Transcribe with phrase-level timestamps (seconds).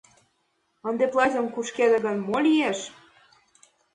[0.87, 2.79] Ынде платьым кушкеде гын, мо лиеш?